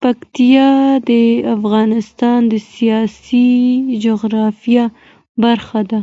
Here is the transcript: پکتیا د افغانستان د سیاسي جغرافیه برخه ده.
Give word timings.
پکتیا 0.00 0.70
د 1.08 1.10
افغانستان 1.56 2.40
د 2.52 2.54
سیاسي 2.74 3.48
جغرافیه 4.04 4.84
برخه 5.42 5.80
ده. 5.90 6.00